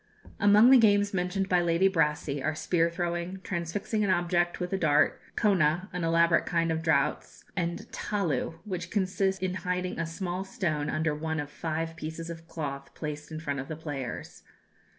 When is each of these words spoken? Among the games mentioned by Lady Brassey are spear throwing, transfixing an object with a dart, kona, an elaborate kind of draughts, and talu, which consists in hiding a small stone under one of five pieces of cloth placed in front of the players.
Among 0.39 0.71
the 0.71 0.79
games 0.79 1.13
mentioned 1.13 1.47
by 1.47 1.61
Lady 1.61 1.87
Brassey 1.87 2.41
are 2.43 2.55
spear 2.55 2.89
throwing, 2.89 3.39
transfixing 3.41 4.03
an 4.03 4.09
object 4.09 4.59
with 4.59 4.73
a 4.73 4.77
dart, 4.79 5.21
kona, 5.35 5.89
an 5.93 6.03
elaborate 6.03 6.47
kind 6.47 6.71
of 6.71 6.81
draughts, 6.81 7.43
and 7.55 7.81
talu, 7.91 8.55
which 8.65 8.89
consists 8.89 9.39
in 9.39 9.53
hiding 9.61 9.99
a 9.99 10.07
small 10.07 10.43
stone 10.43 10.89
under 10.89 11.13
one 11.13 11.39
of 11.39 11.51
five 11.51 11.95
pieces 11.95 12.31
of 12.31 12.47
cloth 12.47 12.95
placed 12.95 13.31
in 13.31 13.39
front 13.39 13.59
of 13.59 13.67
the 13.67 13.75
players. 13.77 14.41